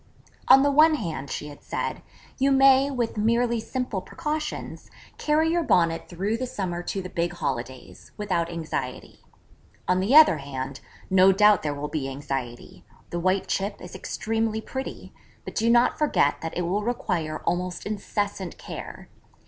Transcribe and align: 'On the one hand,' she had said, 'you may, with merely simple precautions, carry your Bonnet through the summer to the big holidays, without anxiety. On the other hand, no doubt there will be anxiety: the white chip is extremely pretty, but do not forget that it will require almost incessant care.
'On 0.47 0.63
the 0.63 0.71
one 0.71 0.95
hand,' 0.95 1.29
she 1.29 1.49
had 1.49 1.61
said, 1.61 2.01
'you 2.39 2.51
may, 2.51 2.89
with 2.89 3.17
merely 3.17 3.59
simple 3.59 4.01
precautions, 4.01 4.89
carry 5.19 5.51
your 5.51 5.61
Bonnet 5.61 6.09
through 6.09 6.37
the 6.37 6.47
summer 6.47 6.81
to 6.81 7.03
the 7.03 7.07
big 7.11 7.33
holidays, 7.33 8.11
without 8.17 8.49
anxiety. 8.51 9.19
On 9.87 9.99
the 9.99 10.15
other 10.15 10.37
hand, 10.39 10.79
no 11.11 11.31
doubt 11.31 11.61
there 11.61 11.75
will 11.75 11.87
be 11.87 12.09
anxiety: 12.09 12.83
the 13.11 13.19
white 13.19 13.45
chip 13.45 13.79
is 13.79 13.93
extremely 13.93 14.59
pretty, 14.59 15.13
but 15.45 15.53
do 15.53 15.69
not 15.69 15.99
forget 15.99 16.41
that 16.41 16.57
it 16.57 16.63
will 16.63 16.81
require 16.81 17.43
almost 17.45 17.85
incessant 17.85 18.57
care. 18.57 19.07